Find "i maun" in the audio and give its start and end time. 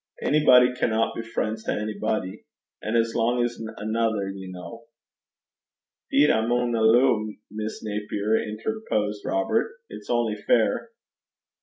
6.35-6.75